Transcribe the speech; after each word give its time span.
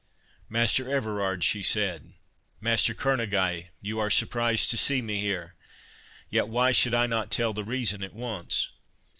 "Master 0.49 0.89
Everard," 0.91 1.43
she 1.43 1.61
said—"Master 1.61 2.95
Kerneguy, 2.95 3.67
you 3.83 3.99
are 3.99 4.09
surprised 4.09 4.71
to 4.71 4.75
see 4.77 4.99
me 4.99 5.19
here—Yet, 5.19 6.47
why 6.47 6.71
should 6.71 6.95
I 6.95 7.05
not 7.05 7.29
tell 7.29 7.53
the 7.53 7.63
reason 7.63 8.01
at 8.01 8.15
once? 8.15 8.71